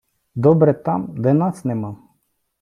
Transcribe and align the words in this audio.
Добре 0.35 0.73
там, 0.73 1.15
де 1.17 1.33
нас 1.33 1.65
нема. 1.65 1.97